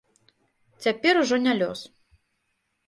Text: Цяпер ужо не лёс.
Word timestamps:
Цяпер 0.85 1.13
ужо 1.21 1.35
не 1.45 1.53
лёс. 1.61 1.79